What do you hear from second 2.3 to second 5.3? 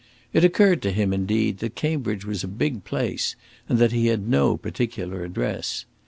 a big place, and that he had no particular